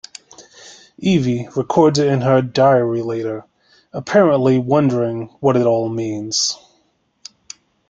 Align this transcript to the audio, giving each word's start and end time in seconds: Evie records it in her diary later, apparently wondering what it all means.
Evie 0.97 1.47
records 1.55 1.99
it 1.99 2.07
in 2.07 2.21
her 2.21 2.41
diary 2.41 3.03
later, 3.03 3.45
apparently 3.93 4.57
wondering 4.57 5.27
what 5.41 5.55
it 5.55 5.67
all 5.67 5.89
means. 5.89 6.57